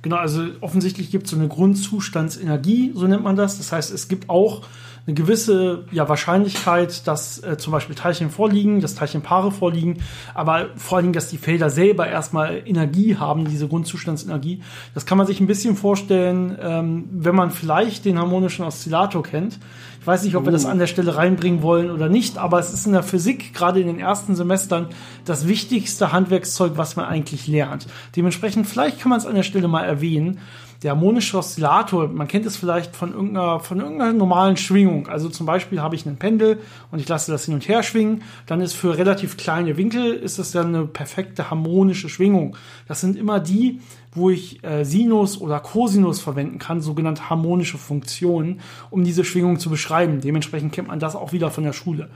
[0.00, 3.58] Genau, also offensichtlich gibt es so eine Grundzustandsenergie, so nennt man das.
[3.58, 4.62] Das heißt, es gibt auch
[5.06, 9.98] eine gewisse ja, Wahrscheinlichkeit, dass äh, zum Beispiel Teilchen vorliegen, dass Teilchenpaare vorliegen,
[10.32, 14.62] aber vor allen Dingen, dass die Felder selber erstmal Energie haben, diese Grundzustandsenergie.
[14.94, 19.58] Das kann man sich ein bisschen vorstellen, ähm, wenn man vielleicht den harmonischen Oszillator kennt.
[20.00, 20.68] Ich weiß nicht, ob wir das uh.
[20.68, 23.86] an der Stelle reinbringen wollen oder nicht, aber es ist in der Physik, gerade in
[23.86, 24.88] den ersten Semestern,
[25.26, 27.86] das wichtigste Handwerkszeug, was man eigentlich lernt.
[28.16, 30.40] Dementsprechend, vielleicht kann man es an der Stelle mal erwähnen
[30.84, 35.08] der harmonische Oszillator, man kennt es vielleicht von irgendeiner, von irgendeiner normalen Schwingung.
[35.08, 36.60] Also zum Beispiel habe ich einen Pendel
[36.92, 38.22] und ich lasse das hin und her schwingen.
[38.44, 42.54] Dann ist für relativ kleine Winkel ist das dann eine perfekte harmonische Schwingung.
[42.86, 43.80] Das sind immer die,
[44.12, 49.70] wo ich äh, Sinus oder Cosinus verwenden kann, sogenannte harmonische Funktionen, um diese Schwingung zu
[49.70, 50.20] beschreiben.
[50.20, 52.10] Dementsprechend kennt man das auch wieder von der Schule.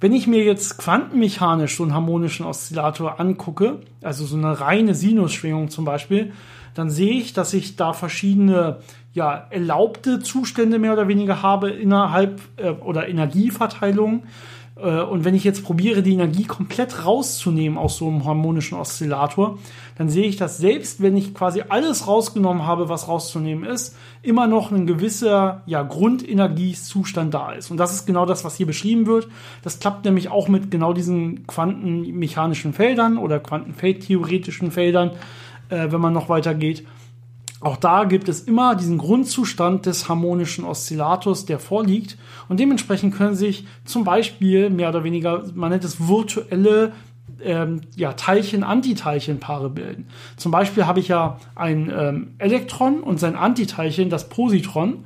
[0.00, 5.70] Wenn ich mir jetzt quantenmechanisch so einen harmonischen Oszillator angucke, also so eine reine Sinusschwingung
[5.70, 6.32] zum Beispiel,
[6.74, 8.78] dann sehe ich, dass ich da verschiedene
[9.12, 14.24] ja, erlaubte Zustände mehr oder weniger habe innerhalb äh, oder Energieverteilung.
[14.76, 19.58] Äh, und wenn ich jetzt probiere, die Energie komplett rauszunehmen aus so einem harmonischen Oszillator,
[19.96, 24.46] dann sehe ich, dass selbst wenn ich quasi alles rausgenommen habe, was rauszunehmen ist, immer
[24.46, 27.70] noch ein gewisser ja, Grundenergiezustand da ist.
[27.70, 29.28] Und das ist genau das, was hier beschrieben wird.
[29.62, 35.12] Das klappt nämlich auch mit genau diesen quantenmechanischen Feldern oder quantenfeldtheoretischen Feldern
[35.68, 36.86] äh, wenn man noch weiter geht.
[37.64, 42.18] Auch da gibt es immer diesen Grundzustand des harmonischen Oszillators, der vorliegt.
[42.50, 46.92] Und dementsprechend können sich zum Beispiel mehr oder weniger, man nennt es virtuelle
[47.42, 50.08] ähm, ja, Teilchen-Antiteilchen-Paare bilden.
[50.36, 55.04] Zum Beispiel habe ich ja ein ähm, Elektron und sein Antiteilchen, das Positron.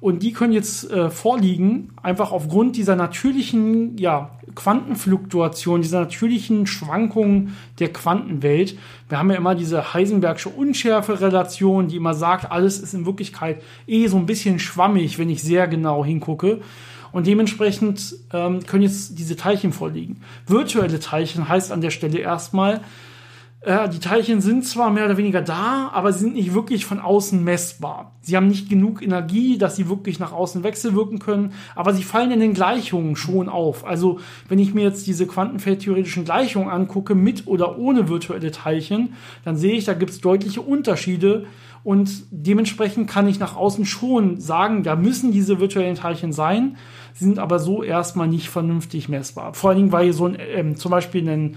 [0.00, 7.56] Und die können jetzt äh, vorliegen, einfach aufgrund dieser natürlichen ja, Quantenfluktuation, dieser natürlichen Schwankungen
[7.78, 8.78] der Quantenwelt.
[9.08, 14.06] Wir haben ja immer diese Heisenbergsche Unschärfe-Relation, die immer sagt, alles ist in Wirklichkeit eh
[14.06, 16.60] so ein bisschen schwammig, wenn ich sehr genau hingucke.
[17.12, 20.22] Und dementsprechend ähm, können jetzt diese Teilchen vorliegen.
[20.46, 22.80] Virtuelle Teilchen heißt an der Stelle erstmal,
[23.64, 26.98] äh, die Teilchen sind zwar mehr oder weniger da, aber sie sind nicht wirklich von
[26.98, 28.12] außen messbar.
[28.20, 32.32] Sie haben nicht genug Energie, dass sie wirklich nach außen wechselwirken können, aber sie fallen
[32.32, 33.86] in den Gleichungen schon auf.
[33.86, 39.56] Also wenn ich mir jetzt diese quantenfeldtheoretischen Gleichungen angucke, mit oder ohne virtuelle Teilchen, dann
[39.56, 41.46] sehe ich, da gibt es deutliche Unterschiede
[41.84, 46.76] und dementsprechend kann ich nach außen schon sagen, da müssen diese virtuellen Teilchen sein,
[47.12, 49.54] sie sind aber so erstmal nicht vernünftig messbar.
[49.54, 51.56] Vor allen Dingen, weil so ein, ähm, zum Beispiel ein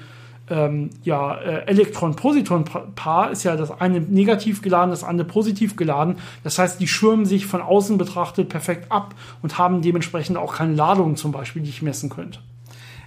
[0.50, 6.18] ähm, ja, äh, Elektron-Positron-Paar ist ja das eine negativ geladen, das andere positiv geladen.
[6.44, 10.76] Das heißt, die schirmen sich von außen betrachtet perfekt ab und haben dementsprechend auch keine
[10.76, 12.40] Ladung zum Beispiel, die ich messen könnte.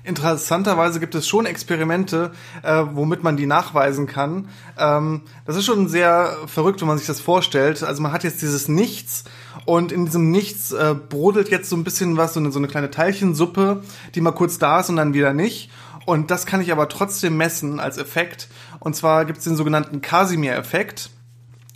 [0.05, 4.49] Interessanterweise gibt es schon Experimente, äh, womit man die nachweisen kann.
[4.79, 7.83] Ähm, das ist schon sehr verrückt, wenn man sich das vorstellt.
[7.83, 9.25] Also man hat jetzt dieses Nichts
[9.67, 12.69] und in diesem Nichts äh, brodelt jetzt so ein bisschen was, so eine, so eine
[12.69, 13.83] kleine Teilchensuppe,
[14.15, 15.71] die mal kurz da ist und dann wieder nicht.
[16.09, 18.49] Und das kann ich aber trotzdem messen als Effekt.
[18.81, 21.11] Und zwar gibt es den sogenannten Casimir-Effekt.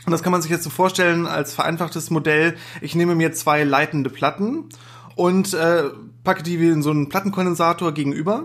[0.06, 2.54] Und das kann man sich jetzt so vorstellen als vereinfachtes Modell.
[2.80, 4.70] Ich nehme mir zwei leitende Platten
[5.16, 5.82] und äh,
[6.24, 8.44] packe die wie in so einen Plattenkondensator gegenüber.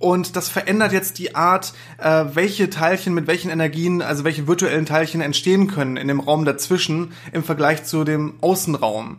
[0.00, 4.86] Und das verändert jetzt die Art, äh, welche Teilchen mit welchen Energien, also welche virtuellen
[4.86, 9.18] Teilchen entstehen können in dem Raum dazwischen im Vergleich zu dem Außenraum.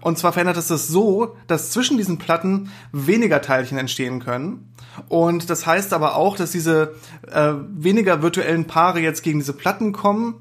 [0.00, 4.72] Und zwar verändert es das so, dass zwischen diesen Platten weniger Teilchen entstehen können.
[5.08, 6.94] Und das heißt aber auch, dass diese
[7.30, 10.36] äh, weniger virtuellen Paare jetzt gegen diese Platten kommen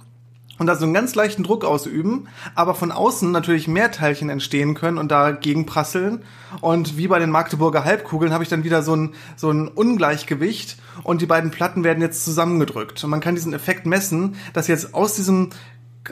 [0.59, 4.73] und da so einen ganz leichten Druck ausüben, aber von außen natürlich mehr Teilchen entstehen
[4.73, 6.23] können und dagegen prasseln.
[6.61, 10.77] Und wie bei den Magdeburger Halbkugeln habe ich dann wieder so ein, so ein Ungleichgewicht
[11.03, 13.03] und die beiden Platten werden jetzt zusammengedrückt.
[13.03, 15.51] Und man kann diesen Effekt messen, dass jetzt aus diesem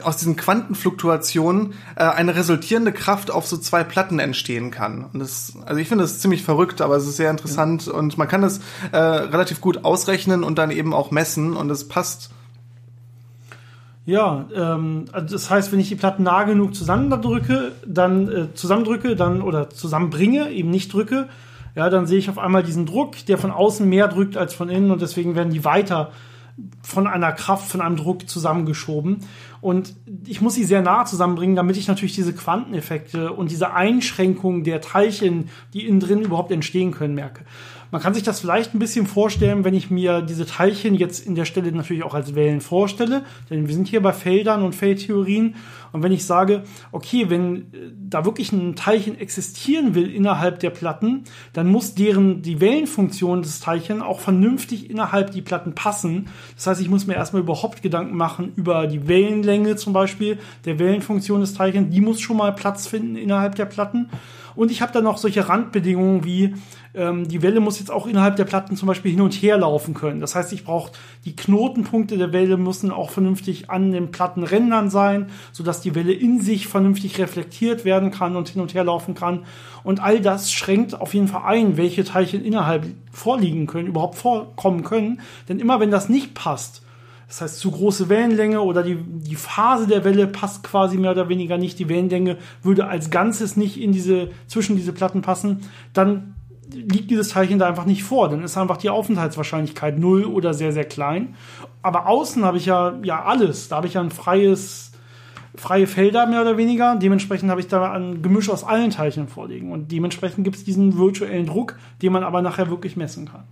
[0.02, 5.06] aus diesen Quantenfluktuationen äh, eine resultierende Kraft auf so zwei Platten entstehen kann.
[5.12, 7.92] Und das, also ich finde das ziemlich verrückt, aber es ist sehr interessant ja.
[7.92, 8.60] und man kann das
[8.92, 12.30] äh, relativ gut ausrechnen und dann eben auch messen und es passt.
[14.06, 19.16] Ja, ähm, also das heißt, wenn ich die Platten nah genug zusammendrücke, dann äh, zusammendrücke,
[19.16, 21.28] dann oder zusammenbringe, eben nicht drücke,
[21.74, 24.68] ja, dann sehe ich auf einmal diesen Druck, der von außen mehr drückt als von
[24.68, 26.12] innen und deswegen werden die weiter
[26.82, 29.18] von einer Kraft, von einem Druck zusammengeschoben.
[29.60, 34.64] Und ich muss sie sehr nah zusammenbringen, damit ich natürlich diese Quanteneffekte und diese Einschränkungen
[34.64, 37.44] der Teilchen, die innen drin überhaupt entstehen können, merke.
[37.90, 41.34] Man kann sich das vielleicht ein bisschen vorstellen, wenn ich mir diese Teilchen jetzt in
[41.34, 45.54] der Stelle natürlich auch als Wellen vorstelle, denn wir sind hier bei Feldern und Feldtheorien.
[45.92, 47.62] Und wenn ich sage, okay, wenn äh,
[48.08, 53.60] da wirklich ein Teilchen existieren will innerhalb der Platten, dann muss deren die Wellenfunktion des
[53.60, 56.28] Teilchen auch vernünftig innerhalb die Platten passen.
[56.54, 60.78] Das heißt, ich muss mir erstmal überhaupt Gedanken machen über die Wellenlänge zum Beispiel der
[60.78, 61.94] Wellenfunktion des Teilchens.
[61.94, 64.10] Die muss schon mal Platz finden innerhalb der Platten.
[64.56, 66.54] Und ich habe dann noch solche Randbedingungen wie
[66.94, 69.94] ähm, die Welle muss jetzt auch innerhalb der Platten zum Beispiel hin und her laufen
[69.94, 70.20] können.
[70.20, 70.92] Das heißt, ich brauche
[71.24, 76.40] die Knotenpunkte der Welle müssen auch vernünftig an den Plattenrändern sein, sodass die Welle in
[76.40, 79.44] sich vernünftig reflektiert werden kann und hin und her laufen kann.
[79.84, 84.82] Und all das schränkt auf jeden Fall ein, welche Teilchen innerhalb vorliegen können, überhaupt vorkommen
[84.82, 85.20] können.
[85.48, 86.82] Denn immer wenn das nicht passt,
[87.28, 91.28] das heißt, zu große Wellenlänge oder die, die Phase der Welle passt quasi mehr oder
[91.28, 91.78] weniger nicht.
[91.78, 95.62] Die Wellenlänge würde als Ganzes nicht in diese, zwischen diese Platten passen.
[95.92, 96.36] Dann
[96.72, 98.28] liegt dieses Teilchen da einfach nicht vor.
[98.28, 101.34] Dann ist einfach die Aufenthaltswahrscheinlichkeit null oder sehr, sehr klein.
[101.82, 103.68] Aber außen habe ich ja, ja alles.
[103.68, 104.92] Da habe ich ja ein freies,
[105.56, 106.94] freie Felder mehr oder weniger.
[106.94, 109.72] Dementsprechend habe ich da ein Gemisch aus allen Teilchen vorliegen.
[109.72, 113.44] Und dementsprechend gibt es diesen virtuellen Druck, den man aber nachher wirklich messen kann.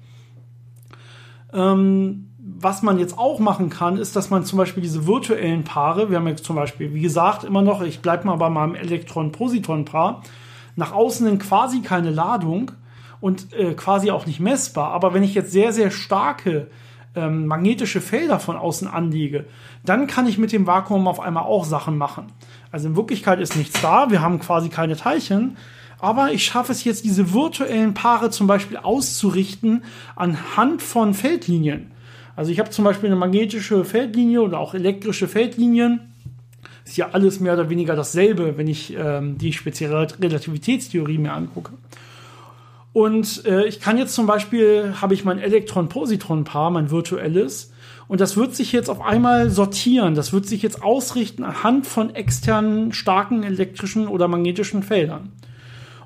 [1.53, 2.34] Ähm,
[2.65, 6.17] was man jetzt auch machen kann, ist, dass man zum Beispiel diese virtuellen Paare, wir
[6.17, 10.23] haben jetzt zum Beispiel, wie gesagt, immer noch, ich bleibe mal bei meinem Elektron-Positron-Paar,
[10.75, 12.73] nach außen hin quasi keine Ladung
[13.21, 14.93] und äh, quasi auch nicht messbar.
[14.93, 16.69] Aber wenn ich jetzt sehr, sehr starke
[17.15, 19.45] ähm, magnetische Felder von außen anlege,
[19.85, 22.33] dann kann ich mit dem Vakuum auf einmal auch Sachen machen.
[22.73, 25.57] Also in Wirklichkeit ist nichts da, wir haben quasi keine Teilchen,
[26.01, 29.85] aber ich schaffe es jetzt, diese virtuellen Paare zum Beispiel auszurichten
[30.17, 31.94] anhand von Feldlinien.
[32.37, 36.01] Also ich habe zum Beispiel eine magnetische Feldlinie oder auch elektrische Feldlinien.
[36.85, 41.73] Ist ja alles mehr oder weniger dasselbe, wenn ich ähm, die spezielle Relativitätstheorie mir angucke.
[42.93, 47.73] Und äh, ich kann jetzt zum Beispiel, habe ich mein Elektron-Positron-Paar, mein virtuelles,
[48.07, 50.15] und das wird sich jetzt auf einmal sortieren.
[50.15, 55.33] Das wird sich jetzt ausrichten anhand von externen starken elektrischen oder magnetischen Feldern.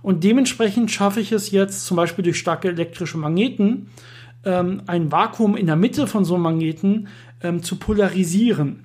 [0.02, 3.90] Und dementsprechend schaffe ich es jetzt zum Beispiel durch starke elektrische Magneten,
[4.48, 7.08] ähm, ein Vakuum in der Mitte von so einem Magneten
[7.42, 8.84] ähm, zu polarisieren.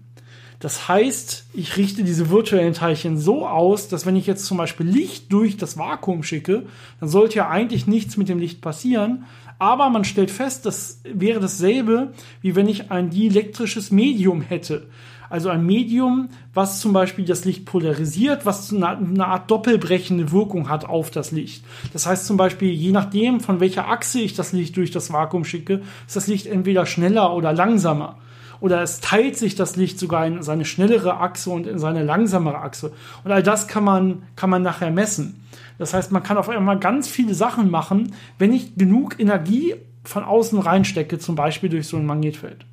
[0.60, 4.86] Das heißt, ich richte diese virtuellen Teilchen so aus, dass wenn ich jetzt zum Beispiel
[4.86, 6.63] Licht durch das Vakuum schicke,
[6.99, 9.26] dann sollte ja eigentlich nichts mit dem Licht passieren.
[9.60, 14.88] Aber man stellt fest, das wäre dasselbe, wie wenn ich ein dielektrisches Medium hätte.
[15.34, 20.86] Also ein Medium, was zum Beispiel das Licht polarisiert, was eine Art doppelbrechende Wirkung hat
[20.86, 21.65] auf das Licht.
[21.91, 25.43] Das heißt zum Beispiel, je nachdem, von welcher Achse ich das Licht durch das Vakuum
[25.43, 28.19] schicke, ist das Licht entweder schneller oder langsamer.
[28.60, 32.60] Oder es teilt sich das Licht sogar in seine schnellere Achse und in seine langsamere
[32.60, 32.93] Achse.
[33.24, 35.43] Und all das kann man, kann man nachher messen.
[35.80, 40.26] Das heißt, man kann auf einmal ganz viele Sachen machen, wenn ich genug Energie von
[40.26, 42.67] außen reinstecke, zum Beispiel durch so ein Magnetfeld.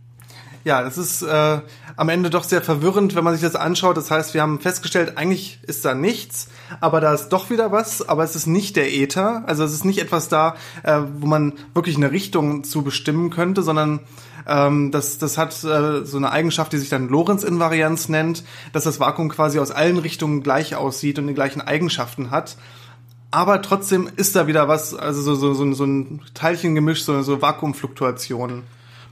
[0.62, 1.61] Ja, das ist äh,
[1.96, 3.96] am Ende doch sehr verwirrend, wenn man sich das anschaut.
[3.96, 6.49] Das heißt, wir haben festgestellt, eigentlich ist da nichts,
[6.81, 9.42] aber da ist doch wieder was, aber es ist nicht der Äther.
[9.46, 13.62] Also es ist nicht etwas da, äh, wo man wirklich eine Richtung zu bestimmen könnte,
[13.62, 14.01] sondern
[14.46, 18.44] ähm, das, das hat äh, so eine Eigenschaft, die sich dann Lorentz-Invarianz nennt,
[18.75, 22.57] dass das Vakuum quasi aus allen Richtungen gleich aussieht und die gleichen Eigenschaften hat.
[23.31, 27.40] Aber trotzdem ist da wieder was, also so, so, so, so ein Teilchengemisch, so, so
[27.40, 28.62] Vakuumfluktuationen.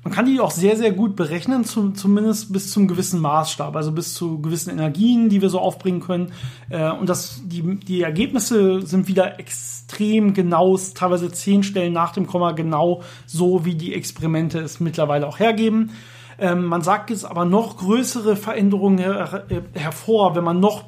[0.04, 3.92] Man kann die auch sehr, sehr gut berechnen, zu, zumindest bis zum gewissen Maßstab, also
[3.92, 6.32] bis zu gewissen Energien, die wir so aufbringen können.
[6.70, 12.26] Äh, und das, die, die Ergebnisse sind wieder extrem genau, teilweise zehn Stellen nach dem
[12.26, 15.90] Komma genau so, wie die Experimente es mittlerweile auch hergeben.
[16.38, 20.84] Ähm, man sagt jetzt aber noch größere Veränderungen her hervor, wenn man noch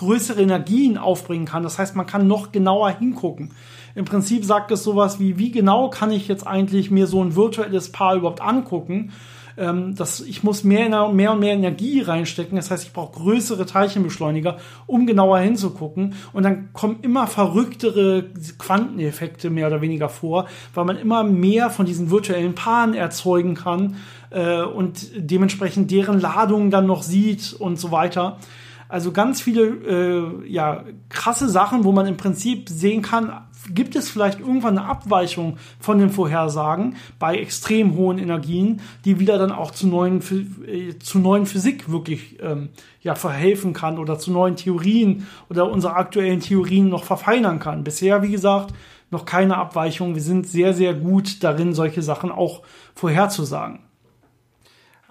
[0.00, 1.62] größere Energien aufbringen kann.
[1.62, 3.52] Das heißt, man kann noch genauer hingucken.
[3.94, 7.36] Im Prinzip sagt es sowas wie, wie genau kann ich jetzt eigentlich mir so ein
[7.36, 9.12] virtuelles Paar überhaupt angucken?
[9.56, 9.94] Ähm,
[10.26, 12.56] ich muss mehr, mehr und mehr Energie reinstecken.
[12.56, 16.14] Das heißt, ich brauche größere Teilchenbeschleuniger, um genauer hinzugucken.
[16.32, 18.24] Und dann kommen immer verrücktere
[18.58, 23.96] Quanteneffekte mehr oder weniger vor, weil man immer mehr von diesen virtuellen Paaren erzeugen kann
[24.30, 28.38] äh, und dementsprechend deren Ladungen dann noch sieht und so weiter.
[28.88, 33.30] Also ganz viele äh, ja, krasse Sachen, wo man im Prinzip sehen kann,
[33.68, 39.38] gibt es vielleicht irgendwann eine Abweichung von den Vorhersagen bei extrem hohen Energien, die wieder
[39.38, 40.20] dann auch zu neuen,
[40.66, 42.70] äh, zu neuen Physik wirklich ähm,
[43.02, 47.84] ja, verhelfen kann oder zu neuen Theorien oder unsere aktuellen Theorien noch verfeinern kann.
[47.84, 48.74] Bisher, wie gesagt,
[49.10, 50.14] noch keine Abweichung.
[50.14, 52.62] Wir sind sehr, sehr gut darin, solche Sachen auch
[52.94, 53.80] vorherzusagen.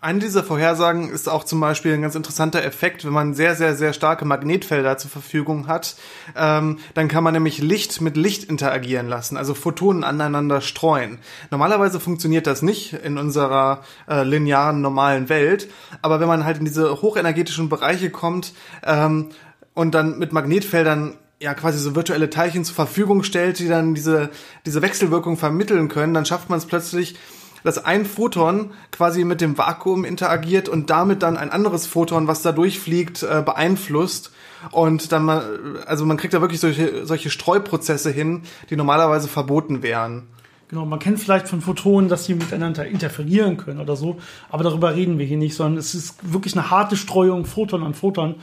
[0.02, 3.76] Eine dieser Vorhersagen ist auch zum Beispiel ein ganz interessanter Effekt, wenn man sehr, sehr,
[3.76, 5.98] sehr starke Magnetfelder zur Verfügung hat.
[6.38, 11.20] Ähm, dann kann man nämlich Licht mit Licht interagieren lassen, also Photonen aneinander streuen.
[11.52, 15.70] Normalerweise funktioniert das nicht in unserer äh, linearen, normalen Welt,
[16.02, 18.54] aber wenn man halt in diese hochenergetischen Bereiche kommt
[18.86, 19.32] ähm,
[19.74, 24.30] und dann mit Magnetfeldern ja quasi so virtuelle Teilchen zur Verfügung stellt, die dann diese,
[24.66, 27.16] diese Wechselwirkung vermitteln können, dann schafft man es plötzlich,
[27.64, 32.42] dass ein Photon quasi mit dem Vakuum interagiert und damit dann ein anderes Photon, was
[32.42, 34.32] da durchfliegt, äh, beeinflusst.
[34.72, 39.84] Und dann mal, also man kriegt da wirklich solche, solche Streuprozesse hin, die normalerweise verboten
[39.84, 40.28] wären.
[40.70, 44.18] Genau, man kennt vielleicht von Photonen, dass sie miteinander interferieren können oder so,
[44.50, 47.96] aber darüber reden wir hier nicht, sondern es ist wirklich eine harte Streuung Photon an
[47.96, 48.36] Photon.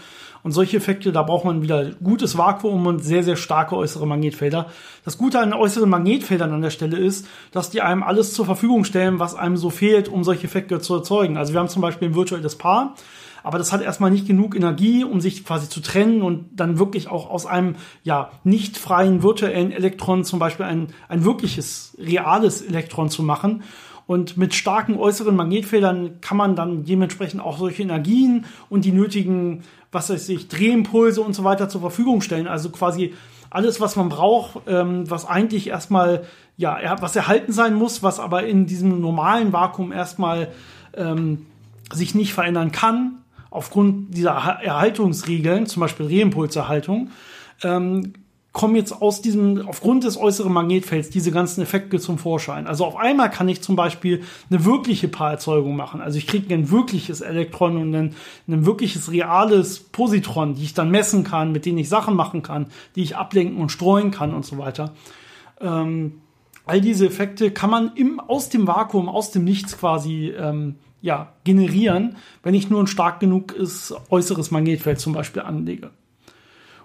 [0.46, 4.66] Und solche Effekte, da braucht man wieder gutes Vakuum und sehr, sehr starke äußere Magnetfelder.
[5.04, 8.84] Das Gute an äußeren Magnetfeldern an der Stelle ist, dass die einem alles zur Verfügung
[8.84, 11.36] stellen, was einem so fehlt, um solche Effekte zu erzeugen.
[11.36, 12.94] Also wir haben zum Beispiel ein virtuelles Paar,
[13.42, 17.08] aber das hat erstmal nicht genug Energie, um sich quasi zu trennen und dann wirklich
[17.08, 23.10] auch aus einem ja nicht freien virtuellen Elektron zum Beispiel ein, ein wirkliches, reales Elektron
[23.10, 23.64] zu machen.
[24.06, 29.64] Und mit starken äußeren Magnetfeldern kann man dann dementsprechend auch solche Energien und die nötigen
[29.96, 32.46] was weiß ich, Drehimpulse und so weiter zur Verfügung stellen.
[32.46, 33.14] Also quasi
[33.48, 36.24] alles, was man braucht, ähm, was eigentlich erstmal,
[36.58, 40.52] ja, was erhalten sein muss, was aber in diesem normalen Vakuum erstmal
[40.94, 41.46] ähm,
[41.90, 47.08] sich nicht verändern kann, aufgrund dieser Erhaltungsregeln, zum Beispiel Reimpulserhaltung,
[47.62, 48.12] ähm,
[48.56, 52.66] kommen jetzt aus diesem, aufgrund des äußeren Magnetfelds diese ganzen Effekte zum Vorschein.
[52.66, 56.00] Also auf einmal kann ich zum Beispiel eine wirkliche Paarerzeugung machen.
[56.00, 58.14] Also ich kriege ein wirkliches Elektron und ein,
[58.48, 62.68] ein wirkliches reales Positron, die ich dann messen kann, mit denen ich Sachen machen kann,
[62.94, 64.94] die ich ablenken und streuen kann und so weiter.
[65.60, 66.22] Ähm,
[66.64, 71.34] all diese Effekte kann man im, aus dem Vakuum, aus dem Nichts quasi ähm, ja,
[71.44, 75.90] generieren, wenn ich nur ein stark genug ist, äußeres Magnetfeld zum Beispiel anlege.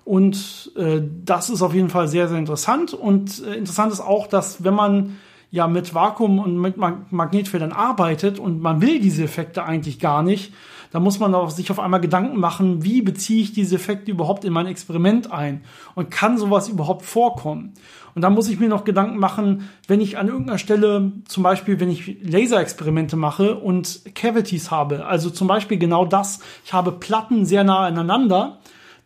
[0.03, 2.93] Und äh, das ist auf jeden Fall sehr, sehr interessant.
[2.93, 5.17] Und äh, interessant ist auch, dass wenn man
[5.51, 10.23] ja mit Vakuum und mit Mag Magnetfeldern arbeitet und man will diese Effekte eigentlich gar
[10.23, 10.53] nicht,
[10.91, 14.43] dann muss man auch sich auf einmal Gedanken machen, wie beziehe ich diese Effekte überhaupt
[14.43, 15.61] in mein Experiment ein
[15.95, 17.73] und kann sowas überhaupt vorkommen?
[18.13, 21.79] Und dann muss ich mir noch Gedanken machen, wenn ich an irgendeiner Stelle, zum Beispiel,
[21.79, 27.45] wenn ich Laserexperimente mache und Cavities habe, also zum Beispiel genau das, ich habe Platten
[27.45, 28.59] sehr nah aneinander,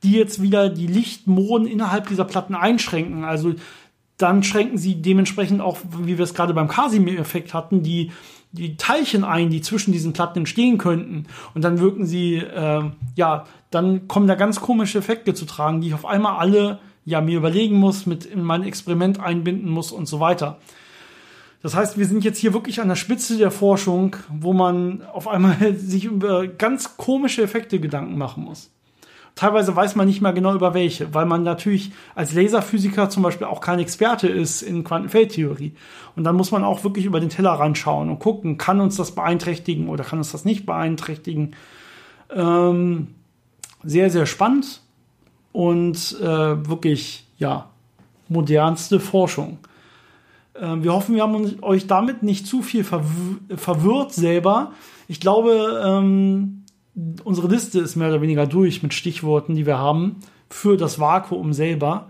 [0.06, 3.24] die jetzt wieder die Lichtmoden innerhalb dieser Platten einschränken.
[3.24, 3.54] Also
[4.18, 8.12] dann schränken sie dementsprechend auch, wie wir es gerade beim Casimir-Effekt hatten, die,
[8.52, 11.26] die Teilchen ein, die zwischen diesen Platten entstehen könnten.
[11.54, 12.84] Und dann wirken sie, äh,
[13.16, 17.20] ja, dann kommen da ganz komische Effekte zu tragen, die ich auf einmal alle ja
[17.20, 20.60] mir überlegen muss, mit in mein Experiment einbinden muss und so weiter.
[21.62, 25.28] Das heißt, wir sind jetzt hier wirklich an der Spitze der Forschung, wo man auf
[25.28, 28.72] einmal sich über ganz komische Effekte Gedanken machen muss.
[29.36, 33.48] Teilweise weiß man nicht mehr genau über welche, weil man natürlich als Laserphysiker zum Beispiel
[33.48, 35.74] auch kein Experte ist in Quantenfeldtheorie.
[36.16, 39.14] Und dann muss man auch wirklich über den Tellerrand schauen und gucken, kann uns das
[39.14, 41.52] beeinträchtigen oder kann uns das nicht beeinträchtigen.
[42.34, 43.08] Ähm,
[43.84, 44.82] sehr, sehr spannend
[45.52, 47.70] und äh, wirklich, ja,
[48.30, 49.60] modernste Forschung.
[50.54, 54.72] Äh, wir hoffen, wir haben euch damit nicht zu viel verwir verwirrt selber.
[55.08, 56.65] Ich glaube, ähm,
[57.24, 60.18] unsere Liste ist mehr oder weniger durch mit Stichworten, die wir haben
[60.50, 62.10] für das Vakuum selber.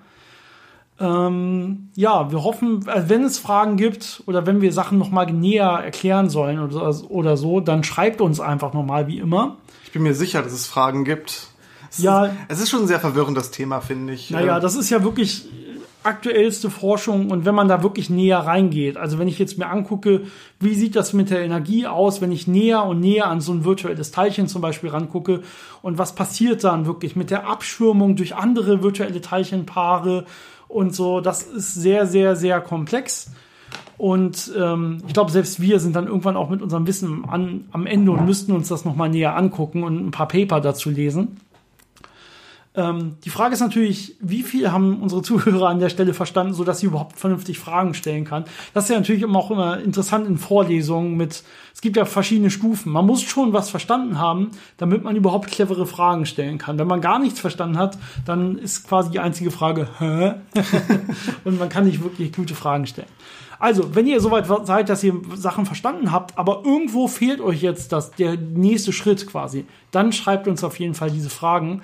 [1.00, 5.82] Ähm, ja, wir hoffen, äh, wenn es Fragen gibt oder wenn wir Sachen nochmal näher
[5.84, 9.58] erklären sollen oder, oder so, dann schreibt uns einfach nochmal wie immer.
[9.84, 11.48] Ich bin mir sicher, dass es Fragen gibt.
[11.92, 12.26] Es ja.
[12.26, 14.30] Ist, es ist schon ein sehr verwirrendes Thema, finde ich.
[14.30, 15.50] Naja, das ist ja wirklich
[16.06, 20.22] aktuellste Forschung und wenn man da wirklich näher reingeht, also wenn ich jetzt mir angucke,
[20.60, 23.66] wie sieht das mit der Energie aus, wenn ich näher und näher an so ein
[23.66, 25.42] virtuelles Teilchen zum Beispiel rangucke
[25.82, 30.26] und was passiert dann wirklich mit der Abschirmung durch andere virtuelle Teilchenpaare
[30.68, 33.32] und so, das ist sehr, sehr, sehr komplex.
[33.98, 37.86] Und ähm, ich glaube, selbst wir sind dann irgendwann auch mit unserem Wissen an, am
[37.86, 41.38] Ende und müssten uns das nochmal näher angucken und ein paar Paper dazu lesen.
[42.76, 46.64] Ähm, die Frage ist natürlich, wie viel haben unsere Zuhörer an der Stelle verstanden, so
[46.64, 48.46] dass sie überhaupt vernünftig Fragen stellen kann.
[48.74, 51.44] Das ist ja natürlich immer auch immer interessant in Vorlesungen mit,
[51.74, 52.92] es gibt ja verschiedene Stufen.
[52.92, 56.78] Man muss schon was verstanden haben, damit man überhaupt clevere Fragen stellen kann.
[56.78, 60.34] Wenn man gar nichts verstanden hat, dann ist quasi die einzige Frage, hä?
[61.44, 63.08] Und man kann nicht wirklich gute Fragen stellen.
[63.60, 67.92] Also, wenn ihr soweit seid, dass ihr Sachen verstanden habt, aber irgendwo fehlt euch jetzt
[67.92, 71.82] das, der nächste Schritt quasi, dann schreibt uns auf jeden Fall diese Fragen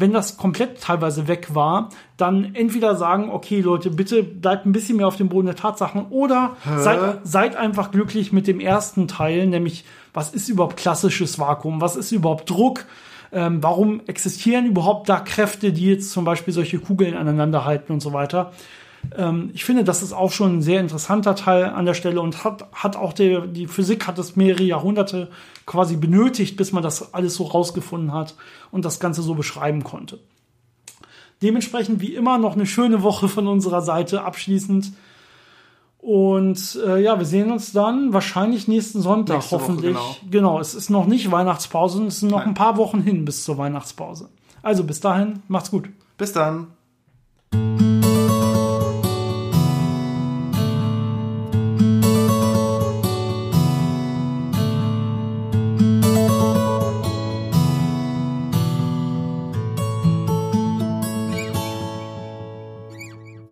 [0.00, 4.96] wenn das komplett teilweise weg war, dann entweder sagen, okay Leute, bitte bleibt ein bisschen
[4.96, 9.46] mehr auf dem Boden der Tatsachen oder seid, seid, einfach glücklich mit dem ersten Teil,
[9.46, 9.84] nämlich
[10.14, 12.86] was ist überhaupt klassisches Vakuum, was ist überhaupt Druck,
[13.32, 18.00] ähm, warum existieren überhaupt da Kräfte, die jetzt zum Beispiel solche Kugeln aneinander halten und
[18.00, 18.52] so weiter.
[19.16, 22.44] Ähm, ich finde, das ist auch schon ein sehr interessanter Teil an der Stelle und
[22.44, 25.28] hat, hat auch der, die Physik hat es mehrere Jahrhunderte
[25.70, 28.34] quasi benötigt, bis man das alles so rausgefunden hat
[28.72, 30.18] und das Ganze so beschreiben konnte.
[31.42, 34.92] Dementsprechend wie immer noch eine schöne Woche von unserer Seite abschließend.
[35.98, 39.94] Und äh, ja, wir sehen uns dann wahrscheinlich nächsten Sonntag, Nächste Woche, hoffentlich.
[39.94, 40.16] genau.
[40.28, 42.48] genau, es ist noch nicht Weihnachtspause und es sind noch Nein.
[42.48, 44.28] ein paar Wochen hin bis zur Weihnachtspause.
[44.62, 45.88] Also bis dahin, macht's gut.
[46.18, 46.66] Bis dann.